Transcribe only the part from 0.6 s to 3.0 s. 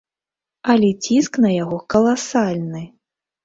Але ціск на яго каласальны!